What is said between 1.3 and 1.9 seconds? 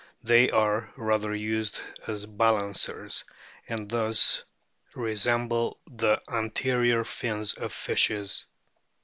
used